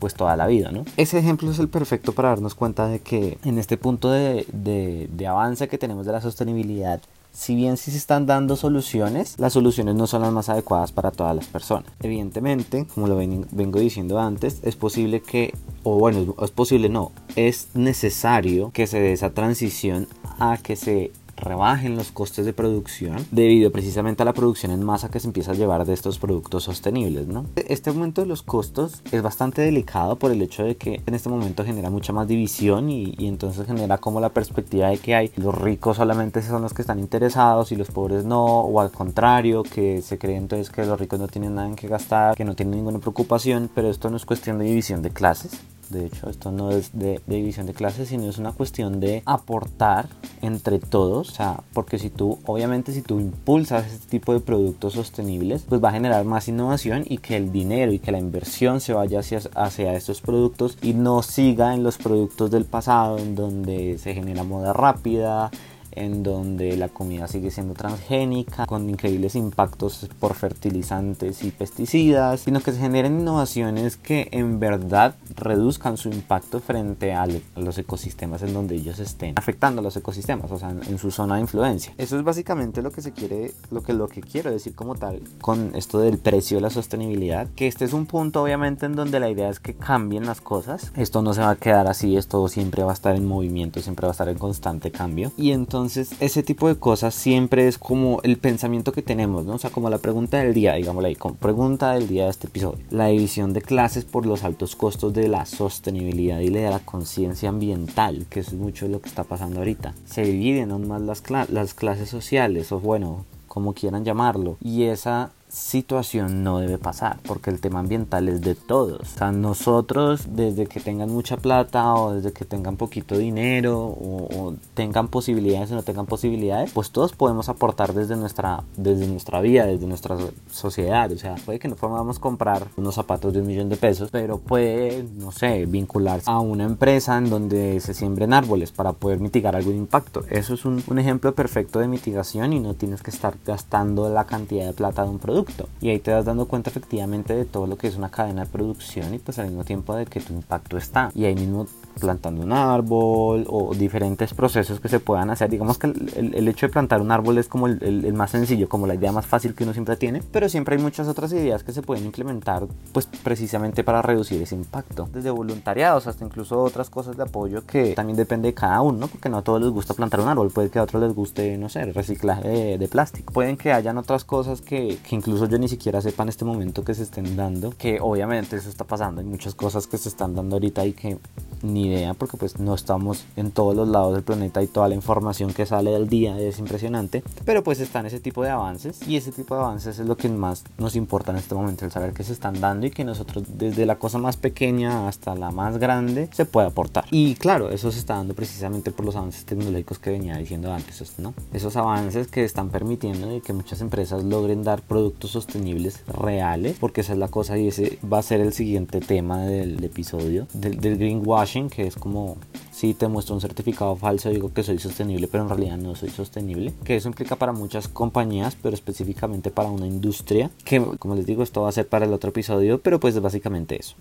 pues 0.00 0.14
toda 0.14 0.34
la 0.36 0.46
vida, 0.46 0.72
¿no? 0.72 0.84
Ese 0.96 1.18
ejemplo 1.18 1.50
es 1.50 1.58
el 1.58 1.68
perfecto 1.68 2.12
para 2.12 2.30
darnos 2.30 2.54
cuenta 2.54 2.88
de 2.88 3.00
que 3.00 3.38
en 3.44 3.58
este 3.58 3.76
punto 3.76 4.10
de, 4.10 4.46
de, 4.52 5.08
de 5.12 5.26
avance 5.26 5.68
que 5.68 5.78
tenemos 5.78 6.06
de 6.06 6.12
la 6.12 6.20
sostenibilidad 6.20 7.00
si 7.32 7.54
bien 7.54 7.76
sí 7.76 7.90
se 7.90 7.96
están 7.96 8.26
dando 8.26 8.56
soluciones, 8.56 9.36
las 9.38 9.52
soluciones 9.52 9.94
no 9.94 10.06
son 10.06 10.22
las 10.22 10.32
más 10.32 10.48
adecuadas 10.48 10.92
para 10.92 11.10
todas 11.10 11.34
las 11.34 11.46
personas. 11.46 11.90
Evidentemente, 12.02 12.86
como 12.94 13.06
lo 13.06 13.16
vengo 13.16 13.80
diciendo 13.80 14.18
antes, 14.18 14.60
es 14.62 14.76
posible 14.76 15.20
que, 15.20 15.54
o 15.82 15.98
bueno, 15.98 16.34
es 16.42 16.50
posible 16.50 16.88
no, 16.88 17.12
es 17.36 17.68
necesario 17.74 18.70
que 18.72 18.86
se 18.86 19.00
dé 19.00 19.12
esa 19.12 19.30
transición 19.30 20.08
a 20.38 20.58
que 20.58 20.76
se 20.76 21.12
rebajen 21.40 21.96
los 21.96 22.12
costes 22.12 22.46
de 22.46 22.52
producción 22.52 23.26
debido 23.30 23.70
precisamente 23.70 24.22
a 24.22 24.26
la 24.26 24.32
producción 24.32 24.72
en 24.72 24.82
masa 24.82 25.10
que 25.10 25.20
se 25.20 25.26
empieza 25.26 25.52
a 25.52 25.54
llevar 25.54 25.84
de 25.84 25.92
estos 25.92 26.18
productos 26.18 26.64
sostenibles. 26.64 27.26
¿no? 27.28 27.46
Este 27.56 27.90
aumento 27.90 28.20
de 28.20 28.26
los 28.26 28.42
costos 28.42 29.02
es 29.12 29.22
bastante 29.22 29.62
delicado 29.62 30.16
por 30.16 30.30
el 30.30 30.42
hecho 30.42 30.64
de 30.64 30.76
que 30.76 31.00
en 31.06 31.14
este 31.14 31.28
momento 31.28 31.64
genera 31.64 31.90
mucha 31.90 32.12
más 32.12 32.28
división 32.28 32.90
y, 32.90 33.14
y 33.18 33.26
entonces 33.26 33.66
genera 33.66 33.98
como 33.98 34.20
la 34.20 34.30
perspectiva 34.30 34.88
de 34.88 34.98
que 34.98 35.14
hay 35.14 35.32
los 35.36 35.54
ricos 35.54 35.96
solamente 35.96 36.42
son 36.42 36.62
los 36.62 36.74
que 36.74 36.82
están 36.82 36.98
interesados 36.98 37.72
y 37.72 37.76
los 37.76 37.90
pobres 37.90 38.24
no, 38.24 38.44
o 38.44 38.80
al 38.80 38.90
contrario, 38.90 39.62
que 39.62 40.02
se 40.02 40.18
cree 40.18 40.36
entonces 40.36 40.70
que 40.70 40.84
los 40.84 40.98
ricos 40.98 41.18
no 41.18 41.28
tienen 41.28 41.54
nada 41.54 41.68
en 41.68 41.76
que 41.76 41.88
gastar, 41.88 42.36
que 42.36 42.44
no 42.44 42.54
tienen 42.54 42.76
ninguna 42.76 42.98
preocupación, 42.98 43.70
pero 43.74 43.90
esto 43.90 44.10
no 44.10 44.16
es 44.16 44.24
cuestión 44.24 44.58
de 44.58 44.64
división 44.66 45.02
de 45.02 45.10
clases 45.10 45.60
de 45.90 46.06
hecho, 46.06 46.30
esto 46.30 46.52
no 46.52 46.70
es 46.70 46.90
de, 46.92 47.20
división 47.26 47.66
de 47.66 47.74
clases, 47.74 48.08
sino 48.08 48.28
es 48.28 48.38
una 48.38 48.52
cuestión 48.52 49.00
de 49.00 49.22
aportar 49.26 50.08
entre 50.40 50.78
todos, 50.78 51.30
o 51.30 51.32
sea, 51.32 51.60
porque 51.74 51.98
si 51.98 52.10
tú, 52.10 52.38
obviamente 52.46 52.92
si 52.92 53.02
tú 53.02 53.20
impulsas 53.20 53.86
este 53.86 54.08
tipo 54.08 54.32
de 54.32 54.40
productos 54.40 54.94
sostenibles, 54.94 55.64
pues 55.68 55.82
va 55.82 55.90
a 55.90 55.92
generar 55.92 56.24
más 56.24 56.48
innovación 56.48 57.04
y 57.06 57.18
que 57.18 57.36
el 57.36 57.52
dinero 57.52 57.92
y 57.92 57.98
que 57.98 58.12
la 58.12 58.18
inversión 58.18 58.80
se 58.80 58.92
vaya 58.92 59.20
hacia, 59.20 59.40
hacia 59.54 59.94
estos 59.94 60.20
productos 60.20 60.78
y 60.80 60.94
no 60.94 61.22
siga 61.22 61.74
en 61.74 61.82
los 61.82 61.98
productos 61.98 62.50
del 62.50 62.64
pasado 62.64 63.18
en 63.18 63.34
donde 63.34 63.98
se 63.98 64.14
genera 64.14 64.44
moda 64.44 64.72
rápida, 64.72 65.50
en 65.92 66.22
donde 66.22 66.76
la 66.76 66.88
comida 66.88 67.28
sigue 67.28 67.50
siendo 67.50 67.74
transgénica, 67.74 68.66
con 68.66 68.88
increíbles 68.88 69.34
impactos 69.34 70.08
por 70.18 70.34
fertilizantes 70.34 71.42
y 71.44 71.50
pesticidas, 71.50 72.40
sino 72.40 72.60
que 72.60 72.72
se 72.72 72.78
generen 72.78 73.20
innovaciones 73.20 73.96
que 73.96 74.28
en 74.32 74.60
verdad 74.60 75.14
reduzcan 75.36 75.96
su 75.96 76.08
impacto 76.08 76.60
frente 76.60 77.12
a 77.12 77.26
los 77.56 77.78
ecosistemas 77.78 78.42
en 78.42 78.54
donde 78.54 78.76
ellos 78.76 78.98
estén 78.98 79.34
afectando 79.36 79.80
a 79.80 79.84
los 79.84 79.96
ecosistemas, 79.96 80.50
o 80.50 80.58
sea, 80.58 80.70
en 80.70 80.98
su 80.98 81.10
zona 81.10 81.36
de 81.36 81.42
influencia. 81.42 81.92
Eso 81.98 82.18
es 82.18 82.24
básicamente 82.24 82.82
lo 82.82 82.90
que 82.92 83.02
se 83.02 83.12
quiere, 83.12 83.52
lo 83.70 83.82
que, 83.82 83.92
lo 83.92 84.08
que 84.08 84.20
quiero 84.20 84.50
decir 84.50 84.74
como 84.74 84.94
tal 84.94 85.20
con 85.40 85.74
esto 85.74 86.00
del 86.00 86.18
precio 86.18 86.58
de 86.58 86.62
la 86.62 86.70
sostenibilidad, 86.70 87.48
que 87.56 87.66
este 87.66 87.84
es 87.84 87.92
un 87.92 88.06
punto 88.06 88.42
obviamente 88.42 88.86
en 88.86 88.94
donde 88.94 89.20
la 89.20 89.30
idea 89.30 89.48
es 89.48 89.60
que 89.60 89.74
cambien 89.74 90.26
las 90.26 90.40
cosas, 90.40 90.92
esto 90.96 91.22
no 91.22 91.34
se 91.34 91.40
va 91.40 91.50
a 91.50 91.56
quedar 91.56 91.86
así, 91.86 92.16
esto 92.16 92.46
siempre 92.48 92.82
va 92.82 92.90
a 92.90 92.94
estar 92.94 93.16
en 93.16 93.26
movimiento, 93.26 93.80
siempre 93.80 94.06
va 94.06 94.10
a 94.10 94.12
estar 94.12 94.28
en 94.28 94.38
constante 94.38 94.90
cambio, 94.90 95.32
y 95.36 95.50
entonces 95.52 95.79
entonces, 95.80 96.10
ese 96.20 96.42
tipo 96.42 96.68
de 96.68 96.76
cosas 96.76 97.14
siempre 97.14 97.66
es 97.66 97.78
como 97.78 98.20
el 98.22 98.36
pensamiento 98.36 98.92
que 98.92 99.00
tenemos, 99.00 99.46
¿no? 99.46 99.54
O 99.54 99.58
sea, 99.58 99.70
como 99.70 99.88
la 99.88 99.96
pregunta 99.96 100.36
del 100.36 100.52
día, 100.52 100.74
digámosle 100.74 101.08
ahí, 101.08 101.16
como 101.16 101.36
pregunta 101.36 101.94
del 101.94 102.06
día 102.06 102.24
de 102.24 102.30
este 102.30 102.48
episodio. 102.48 102.84
La 102.90 103.06
división 103.06 103.54
de 103.54 103.62
clases 103.62 104.04
por 104.04 104.26
los 104.26 104.44
altos 104.44 104.76
costos 104.76 105.14
de 105.14 105.28
la 105.28 105.46
sostenibilidad 105.46 106.40
y 106.40 106.50
de 106.50 106.68
la 106.68 106.80
conciencia 106.80 107.48
ambiental, 107.48 108.26
que 108.28 108.40
es 108.40 108.52
mucho 108.52 108.88
lo 108.88 109.00
que 109.00 109.08
está 109.08 109.24
pasando 109.24 109.60
ahorita. 109.60 109.94
Se 110.04 110.22
dividen 110.22 110.70
aún 110.70 110.86
más 110.86 111.00
las, 111.00 111.22
las 111.48 111.72
clases 111.72 112.10
sociales, 112.10 112.70
o 112.72 112.78
bueno, 112.78 113.24
como 113.48 113.72
quieran 113.72 114.04
llamarlo. 114.04 114.58
Y 114.60 114.82
esa 114.82 115.32
situación 115.50 116.44
no 116.44 116.60
debe 116.60 116.78
pasar 116.78 117.18
porque 117.26 117.50
el 117.50 117.60
tema 117.60 117.80
ambiental 117.80 118.28
es 118.28 118.40
de 118.40 118.54
todos. 118.54 119.00
O 119.00 119.18
sea, 119.18 119.32
nosotros 119.32 120.28
desde 120.30 120.66
que 120.66 120.80
tengan 120.80 121.10
mucha 121.10 121.36
plata 121.36 121.94
o 121.94 122.14
desde 122.14 122.32
que 122.32 122.44
tengan 122.44 122.76
poquito 122.76 123.18
dinero 123.18 123.78
o, 123.78 124.54
tengan 124.74 125.08
posibilidades 125.08 125.72
o 125.72 125.74
no 125.74 125.82
tengan 125.82 126.06
posibilidades, 126.06 126.70
pues 126.72 126.90
todos 126.90 127.12
podemos 127.12 127.48
aportar 127.48 127.92
desde 127.92 128.16
nuestra, 128.16 128.62
desde 128.76 129.06
nuestra 129.06 129.40
vida, 129.40 129.66
desde 129.66 129.86
nuestra 129.86 130.16
sociedad. 130.50 131.10
O 131.12 131.18
sea, 131.18 131.34
puede 131.44 131.58
que 131.58 131.68
no 131.68 131.74
podamos 131.74 132.18
comprar 132.18 132.68
unos 132.76 132.94
zapatos 132.94 133.32
de 133.32 133.40
un 133.40 133.46
millón 133.46 133.68
de 133.68 133.76
pesos, 133.76 134.10
pero 134.10 134.38
puede, 134.38 135.04
no 135.18 135.32
sé, 135.32 135.66
vincularse 135.66 136.30
a 136.30 136.38
una 136.38 136.64
empresa 136.64 137.18
en 137.18 137.28
donde 137.28 137.80
se 137.80 137.94
siembren 137.94 138.32
árboles 138.32 138.70
para 138.70 138.92
poder 138.92 139.18
mitigar 139.18 139.56
algún 139.56 139.76
impacto. 139.76 140.22
Eso 140.30 140.54
es 140.54 140.64
un, 140.64 140.82
un 140.86 140.98
ejemplo 140.98 141.34
perfecto 141.34 141.80
de 141.80 141.88
mitigación 141.88 142.52
y 142.52 142.60
no 142.60 142.74
tienes 142.74 143.02
que 143.02 143.10
estar 143.10 143.34
gastando 143.44 144.08
la 144.08 144.26
cantidad 144.26 144.66
de 144.66 144.72
plata 144.72 145.02
de 145.02 145.10
un 145.10 145.18
producto 145.18 145.39
y 145.80 145.88
ahí 145.88 145.98
te 145.98 146.12
vas 146.12 146.24
dando 146.24 146.46
cuenta 146.46 146.70
efectivamente 146.70 147.34
de 147.34 147.44
todo 147.44 147.66
lo 147.66 147.76
que 147.76 147.86
es 147.86 147.96
una 147.96 148.10
cadena 148.10 148.44
de 148.44 148.50
producción 148.50 149.14
y 149.14 149.18
pues 149.18 149.38
al 149.38 149.46
mismo 149.46 149.64
tiempo 149.64 149.94
de 149.94 150.06
que 150.06 150.20
tu 150.20 150.32
impacto 150.32 150.76
está. 150.76 151.10
Y 151.14 151.24
ahí 151.24 151.34
mismo 151.34 151.66
plantando 151.98 152.42
un 152.42 152.52
árbol 152.52 153.44
o 153.48 153.74
diferentes 153.74 154.32
procesos 154.34 154.80
que 154.80 154.88
se 154.88 155.00
puedan 155.00 155.30
hacer. 155.30 155.50
Digamos 155.50 155.78
que 155.78 155.86
el, 155.88 156.48
hecho 156.48 156.66
de 156.66 156.72
plantar 156.72 157.00
un 157.00 157.12
árbol 157.12 157.38
es 157.38 157.48
como 157.48 157.66
el, 157.66 158.12
más 158.14 158.30
sencillo, 158.30 158.68
como 158.68 158.86
la 158.86 158.94
idea 158.94 159.12
más 159.12 159.26
fácil 159.26 159.54
que 159.54 159.64
uno 159.64 159.72
siempre 159.72 159.96
tiene, 159.96 160.22
pero 160.32 160.48
siempre 160.48 160.76
hay 160.76 160.82
muchas 160.82 161.08
otras 161.08 161.32
ideas 161.32 161.62
que 161.62 161.72
se 161.72 161.82
pueden 161.82 162.04
implementar 162.04 162.66
pues 162.92 163.06
precisamente 163.06 163.84
para 163.84 164.02
reducir 164.02 164.40
ese 164.42 164.54
impacto. 164.54 165.08
Desde 165.12 165.30
voluntariados 165.30 166.06
hasta 166.06 166.24
incluso 166.24 166.60
otras 166.60 166.90
cosas 166.90 167.16
de 167.16 167.22
apoyo 167.22 167.64
que 167.66 167.94
también 167.94 168.16
depende 168.16 168.48
de 168.48 168.54
cada 168.54 168.80
uno, 168.80 169.06
porque 169.08 169.28
no 169.28 169.38
a 169.38 169.42
todos 169.42 169.60
les 169.60 169.70
gusta 169.70 169.94
plantar 169.94 170.20
un 170.20 170.28
árbol, 170.28 170.50
puede 170.50 170.70
que 170.70 170.78
a 170.78 170.82
otros 170.82 171.02
les 171.02 171.14
guste, 171.14 171.58
no 171.58 171.68
sé, 171.68 171.84
reciclaje 171.92 172.78
de, 172.78 172.90
plástico. 172.90 173.32
Pueden 173.32 173.56
que 173.56 173.72
hayan 173.72 173.98
otras 173.98 174.24
cosas 174.24 174.60
que, 174.60 174.98
que 175.08 175.14
incluso 175.14 175.29
yo 175.36 175.58
ni 175.58 175.68
siquiera 175.68 176.00
sepa 176.00 176.22
en 176.22 176.30
este 176.30 176.44
momento 176.44 176.84
que 176.84 176.94
se 176.94 177.02
estén 177.02 177.36
dando, 177.36 177.70
que 177.76 178.00
obviamente 178.00 178.56
eso 178.56 178.68
está 178.68 178.84
pasando, 178.84 179.20
hay 179.20 179.26
muchas 179.26 179.54
cosas 179.54 179.86
que 179.86 179.98
se 179.98 180.08
están 180.08 180.34
dando 180.34 180.56
ahorita 180.56 180.86
y 180.86 180.92
que 180.92 181.18
ni 181.62 181.88
idea 181.88 182.14
porque 182.14 182.36
pues 182.36 182.58
no 182.58 182.74
estamos 182.74 183.24
en 183.36 183.50
todos 183.50 183.76
los 183.76 183.88
lados 183.88 184.14
del 184.14 184.22
planeta 184.22 184.62
y 184.62 184.66
toda 184.66 184.88
la 184.88 184.94
información 184.94 185.52
que 185.52 185.66
sale 185.66 185.90
del 185.90 186.08
día 186.08 186.38
es 186.38 186.58
impresionante 186.58 187.22
pero 187.44 187.62
pues 187.62 187.80
están 187.80 188.06
ese 188.06 188.18
tipo 188.18 188.42
de 188.42 188.48
avances 188.48 189.06
y 189.06 189.16
ese 189.16 189.30
tipo 189.30 189.54
de 189.54 189.60
avances 189.60 189.98
es 189.98 190.06
lo 190.06 190.16
que 190.16 190.30
más 190.30 190.64
nos 190.78 190.96
importa 190.96 191.32
en 191.32 191.38
este 191.38 191.54
momento 191.54 191.84
el 191.84 191.90
saber 191.90 192.12
que 192.14 192.24
se 192.24 192.32
están 192.32 192.60
dando 192.60 192.86
y 192.86 192.90
que 192.90 193.04
nosotros 193.04 193.44
desde 193.58 193.84
la 193.84 193.96
cosa 193.96 194.16
más 194.18 194.36
pequeña 194.38 195.06
hasta 195.06 195.34
la 195.34 195.50
más 195.50 195.78
grande 195.78 196.30
se 196.32 196.46
puede 196.46 196.68
aportar 196.68 197.04
y 197.10 197.34
claro 197.34 197.70
eso 197.70 197.90
se 197.90 197.98
está 197.98 198.14
dando 198.14 198.34
precisamente 198.34 198.90
por 198.90 199.04
los 199.04 199.16
avances 199.16 199.44
tecnológicos 199.44 199.98
que 199.98 200.10
venía 200.10 200.36
diciendo 200.36 200.72
antes 200.72 201.18
¿no? 201.18 201.34
esos 201.52 201.76
avances 201.76 202.28
que 202.28 202.44
están 202.44 202.70
permitiendo 202.70 203.28
de 203.28 203.40
que 203.40 203.52
muchas 203.52 203.80
empresas 203.80 204.24
logren 204.24 204.62
dar 204.62 204.82
productos 204.82 205.19
sostenibles 205.28 206.02
reales 206.06 206.76
porque 206.78 207.00
esa 207.00 207.12
es 207.12 207.18
la 207.18 207.28
cosa 207.28 207.58
y 207.58 207.68
ese 207.68 207.98
va 208.10 208.18
a 208.18 208.22
ser 208.22 208.40
el 208.40 208.52
siguiente 208.52 209.00
tema 209.00 209.44
del 209.44 209.82
episodio 209.84 210.46
del, 210.54 210.80
del 210.80 210.96
greenwashing 210.96 211.70
que 211.70 211.86
es 211.86 211.96
como 211.96 212.36
si 212.70 212.94
te 212.94 213.08
muestro 213.08 213.34
un 213.34 213.40
certificado 213.40 213.96
falso 213.96 214.30
digo 214.30 214.52
que 214.52 214.62
soy 214.62 214.78
sostenible 214.78 215.28
pero 215.28 215.44
en 215.44 215.50
realidad 215.50 215.76
no 215.76 215.94
soy 215.94 216.10
sostenible 216.10 216.72
que 216.84 216.96
eso 216.96 217.08
implica 217.08 217.36
para 217.36 217.52
muchas 217.52 217.88
compañías 217.88 218.56
pero 218.60 218.74
específicamente 218.74 219.50
para 219.50 219.70
una 219.70 219.86
industria 219.86 220.50
que 220.64 220.80
como 220.98 221.14
les 221.14 221.26
digo 221.26 221.42
esto 221.42 221.62
va 221.62 221.68
a 221.68 221.72
ser 221.72 221.88
para 221.88 222.06
el 222.06 222.12
otro 222.12 222.30
episodio 222.30 222.80
pero 222.80 223.00
pues 223.00 223.14
es 223.14 223.22
básicamente 223.22 223.78
eso. 223.78 223.96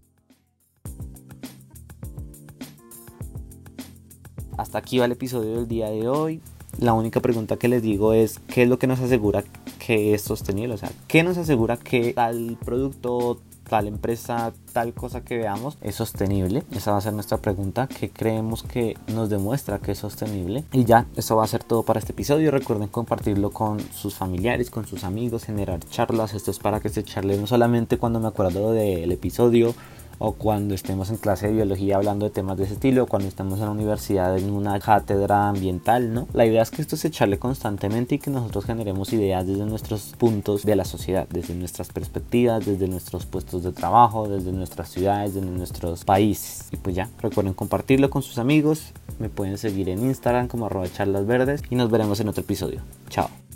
Hasta 4.58 4.78
aquí 4.78 5.00
va 5.00 5.06
el 5.06 5.14
episodio 5.14 5.56
del 5.56 5.68
día 5.68 5.90
de 5.90 6.10
hoy. 6.10 6.42
La 6.80 6.94
única 6.94 7.22
pregunta 7.22 7.58
que 7.58 7.70
les 7.70 7.82
digo 7.82 8.14
es 8.14 8.40
qué 8.40 8.64
es 8.64 8.70
lo 8.70 8.78
que 8.78 8.88
nos 8.88 9.00
asegura 9.00 9.44
que 9.90 10.14
es 10.14 10.22
sostenible 10.22 10.76
o 10.76 10.78
sea 10.78 10.92
qué 11.08 11.24
nos 11.24 11.40
asegura 11.40 11.76
que 11.76 12.14
tal 12.14 12.60
producto 12.64 13.40
tal 13.68 13.88
empresa, 13.88 14.52
tal 14.74 14.94
cosa 14.94 15.22
que 15.22 15.38
veamos 15.38 15.78
es 15.82 15.96
sostenible? 15.96 16.64
Esa 16.72 16.92
va 16.92 16.98
a 16.98 17.02
ser 17.02 17.14
nuestra 17.14 17.38
pregunta, 17.38 17.88
que 17.88 18.10
creemos 18.10 18.64
que 18.64 18.98
nos 19.14 19.30
demuestra 19.30 19.78
que 19.78 19.92
es 19.92 20.00
sostenible? 20.00 20.64
Y 20.74 20.86
ya, 20.86 21.06
eso 21.16 21.36
va 21.36 21.44
a 21.44 21.48
ser 21.48 21.64
todo 21.64 21.84
para 21.84 22.00
este 22.00 22.12
episodio. 22.12 22.50
Recuerden 22.50 22.88
compartirlo 22.88 23.52
con 23.52 23.80
sus 23.80 24.16
familiares, 24.16 24.72
con 24.72 24.88
sus 24.88 25.04
amigos, 25.04 25.46
generar 25.46 25.80
charlas. 25.92 26.34
Esto 26.34 26.50
es 26.50 26.58
para 26.58 26.80
que 26.80 26.90
se 26.90 27.04
charle 27.04 27.38
no 27.38 27.46
solamente 27.46 28.00
cuando 28.00 28.20
me 28.20 28.28
acuerdo 28.28 28.72
del 28.72 29.12
episodio, 29.12 29.76
o 30.20 30.34
cuando 30.34 30.76
estemos 30.76 31.10
en 31.10 31.18
clase 31.18 31.48
de 31.48 31.54
biología 31.54 31.96
hablando 31.96 32.26
de 32.26 32.32
temas 32.32 32.58
de 32.58 32.66
ese 32.66 32.74
estilo, 32.74 33.04
o 33.04 33.08
cuando 33.08 33.28
estemos 33.28 33.60
en 33.60 33.66
la 33.66 33.72
universidad 33.72 34.38
en 34.38 34.52
una 34.52 34.80
cátedra 34.80 35.50
ambiental, 35.50 36.14
¿no? 36.14 36.28
La 36.34 36.46
idea 36.46 36.62
es 36.62 36.70
que 36.70 36.82
esto 36.82 36.98
se 36.98 37.10
charle 37.10 37.40
constantemente 37.40 38.16
y 38.16 38.20
que 38.20 38.30
nosotros 38.30 38.66
generemos 38.66 39.12
ideas 39.14 39.48
desde 39.48 39.66
nuestros 39.66 40.14
puntos 40.18 40.64
de 40.64 40.76
la 40.76 40.86
sociedad, 40.86 41.28
desde 41.30 41.56
nuestras 41.56 41.90
perspectivas, 41.90 42.66
desde 42.66 42.88
nuestros 42.88 43.26
puestos 43.26 43.64
de 43.64 43.72
trabajo, 43.72 44.28
desde 44.28 44.52
nuestras 44.52 44.90
ciudades, 44.90 45.34
desde 45.34 45.50
nuestros 45.50 46.04
países. 46.04 46.68
Y 46.72 46.78
pues 46.78 46.96
ya, 46.96 47.10
recuerden 47.22 47.54
compartirlo 47.54 48.10
con 48.10 48.22
sus 48.22 48.38
amigos, 48.38 48.94
me 49.20 49.30
pueden 49.30 49.58
seguir 49.58 49.90
en 49.90 50.00
Instagram 50.06 50.48
como 50.48 50.66
arroba 50.66 50.92
charlas 50.92 51.26
verdes 51.26 51.64
y 51.70 51.76
nos 51.76 51.90
veremos 51.90 52.20
en 52.20 52.28
otro 52.28 52.42
episodio. 52.42 52.82
Chao. 53.10 53.49